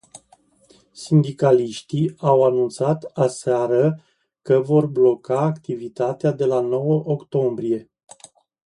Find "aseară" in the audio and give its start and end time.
3.13-4.03